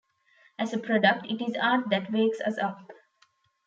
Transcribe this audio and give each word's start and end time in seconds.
As 0.57 0.73
a 0.73 0.79
product, 0.79 1.27
it 1.29 1.39
is 1.43 1.55
art 1.61 1.91
that 1.91 2.11
wakes 2.11 2.41
us 2.41 2.57
up. 2.57 2.91